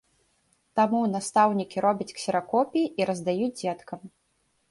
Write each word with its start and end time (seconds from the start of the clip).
Таму 0.79 1.01
настаўнікі 1.15 1.83
робяць 1.85 2.09
ксеракопіі 2.17 2.91
і 3.01 3.07
раздаюць 3.09 3.53
дзеткам. 3.61 3.99